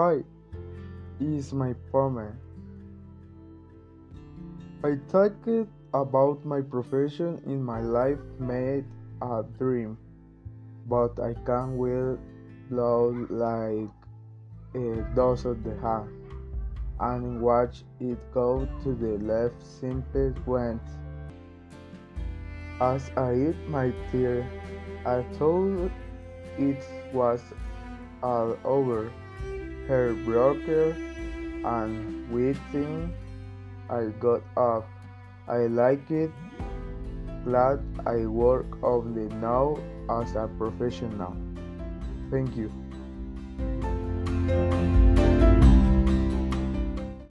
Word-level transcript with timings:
Hi, 0.00 0.24
is 1.20 1.52
my 1.52 1.74
partner. 1.92 2.34
I 4.82 4.96
talked 5.12 5.46
about 5.92 6.42
my 6.42 6.62
profession 6.62 7.36
in 7.44 7.62
my 7.62 7.82
life 7.82 8.22
made 8.38 8.86
a 9.20 9.44
dream, 9.58 9.98
but 10.88 11.20
I 11.20 11.34
can't 11.44 11.76
will 11.76 12.18
blow 12.70 13.12
like 13.28 13.92
a 14.72 15.04
dust 15.14 15.44
of 15.44 15.62
the 15.64 15.76
hand 15.84 16.08
and 16.98 17.42
watch 17.42 17.84
it 18.00 18.16
go 18.32 18.66
to 18.82 18.94
the 18.94 19.18
left 19.20 19.60
simple 19.62 20.32
went. 20.46 20.80
As 22.80 23.10
I 23.18 23.34
eat 23.52 23.68
my 23.68 23.92
tear, 24.10 24.48
I 25.04 25.20
thought 25.36 25.92
it 26.56 26.84
was 27.12 27.42
all 28.22 28.56
over. 28.64 29.12
Her 29.88 30.14
broker 30.24 30.96
and 31.64 32.30
waiting 32.30 33.12
I 33.90 34.04
got 34.20 34.42
up. 34.56 34.86
I 35.48 35.66
like 35.66 36.10
it. 36.10 36.30
Glad 37.44 37.82
I 38.06 38.26
work 38.26 38.66
only 38.84 39.26
now 39.34 39.78
as 40.08 40.36
a 40.36 40.48
professional. 40.58 41.34
Thank 42.30 42.56
you. 42.56 42.70